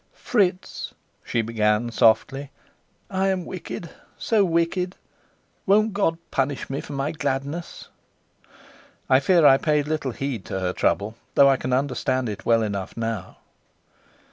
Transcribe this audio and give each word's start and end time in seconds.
"Fritz," 0.15 0.95
she 1.23 1.43
began 1.43 1.91
softly, 1.91 2.49
"I 3.11 3.27
am 3.27 3.45
wicked 3.45 3.91
so 4.17 4.43
wicked. 4.43 4.95
Won't 5.67 5.93
God 5.93 6.17
punish 6.31 6.71
me 6.71 6.81
for 6.81 6.93
my 6.93 7.11
gladness?" 7.11 7.89
I 9.11 9.19
fear 9.19 9.45
I 9.45 9.57
paid 9.59 9.87
little 9.87 10.09
heed 10.13 10.43
to 10.45 10.59
her 10.59 10.73
trouble, 10.73 11.17
though 11.35 11.49
I 11.49 11.57
can 11.57 11.71
understand 11.71 12.29
it 12.29 12.47
well 12.47 12.63
enough 12.63 12.97
now. 12.97 13.37